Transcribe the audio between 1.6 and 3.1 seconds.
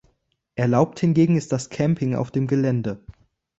Camping auf dem Gelände.